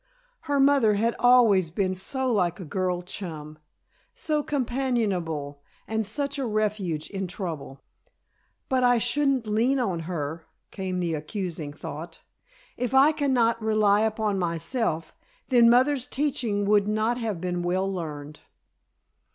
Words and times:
Her 0.49 0.59
mother 0.59 0.95
had 0.95 1.15
always 1.19 1.69
been 1.69 1.93
so 1.93 2.33
like 2.33 2.59
a 2.59 2.65
girl 2.65 3.03
chum, 3.03 3.59
so 4.15 4.41
companionable 4.41 5.61
and 5.87 6.07
such 6.07 6.39
a 6.39 6.43
refuge 6.47 7.07
in 7.11 7.27
trouble. 7.27 7.81
"But 8.67 8.83
I 8.83 8.97
shouldn't 8.97 9.45
lean 9.45 9.77
on 9.77 9.99
her," 10.09 10.47
came 10.71 10.99
the 11.01 11.13
accusing 11.13 11.71
thought. 11.71 12.21
"If 12.77 12.95
I 12.95 13.11
cannot 13.11 13.61
rely 13.61 14.01
upon 14.01 14.39
myself, 14.39 15.13
then 15.49 15.69
mother's 15.69 16.07
teaching 16.07 16.65
would 16.65 16.87
not 16.87 17.19
have 17.19 17.39
been 17.39 17.61
well 17.61 17.85
learned." 17.87 18.39